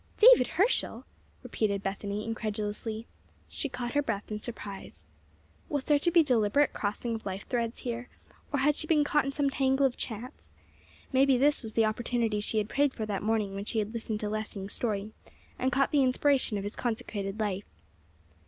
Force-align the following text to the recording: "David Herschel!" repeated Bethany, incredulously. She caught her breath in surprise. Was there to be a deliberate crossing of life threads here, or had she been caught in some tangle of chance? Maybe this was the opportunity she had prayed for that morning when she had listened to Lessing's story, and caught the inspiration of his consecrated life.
"David 0.17 0.47
Herschel!" 0.57 1.05
repeated 1.43 1.83
Bethany, 1.83 2.25
incredulously. 2.25 3.05
She 3.47 3.69
caught 3.69 3.91
her 3.91 4.01
breath 4.01 4.31
in 4.31 4.39
surprise. 4.39 5.05
Was 5.69 5.83
there 5.83 5.99
to 5.99 6.09
be 6.09 6.21
a 6.21 6.23
deliberate 6.23 6.73
crossing 6.73 7.13
of 7.13 7.23
life 7.23 7.47
threads 7.47 7.81
here, 7.81 8.09
or 8.51 8.57
had 8.61 8.75
she 8.75 8.87
been 8.87 9.03
caught 9.03 9.25
in 9.25 9.31
some 9.31 9.51
tangle 9.51 9.85
of 9.85 9.95
chance? 9.97 10.55
Maybe 11.13 11.37
this 11.37 11.61
was 11.61 11.73
the 11.73 11.85
opportunity 11.85 12.39
she 12.39 12.57
had 12.57 12.67
prayed 12.67 12.95
for 12.95 13.05
that 13.05 13.21
morning 13.21 13.53
when 13.53 13.65
she 13.65 13.77
had 13.77 13.93
listened 13.93 14.21
to 14.21 14.27
Lessing's 14.29 14.73
story, 14.73 15.11
and 15.59 15.71
caught 15.71 15.91
the 15.91 16.01
inspiration 16.01 16.57
of 16.57 16.63
his 16.63 16.75
consecrated 16.75 17.39
life. 17.39 17.65